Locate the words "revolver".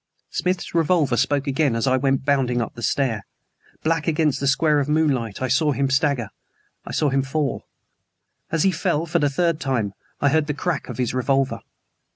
0.73-1.15, 11.13-11.59